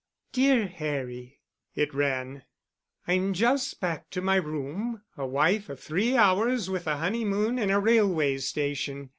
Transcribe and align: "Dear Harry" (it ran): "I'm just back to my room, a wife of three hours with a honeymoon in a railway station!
"Dear 0.31 0.65
Harry" 0.65 1.41
(it 1.75 1.93
ran): 1.93 2.41
"I'm 3.07 3.33
just 3.35 3.79
back 3.79 4.09
to 4.09 4.19
my 4.19 4.37
room, 4.37 5.03
a 5.15 5.27
wife 5.27 5.69
of 5.69 5.79
three 5.79 6.17
hours 6.17 6.71
with 6.71 6.87
a 6.87 6.97
honeymoon 6.97 7.59
in 7.59 7.69
a 7.69 7.79
railway 7.79 8.39
station! 8.39 9.09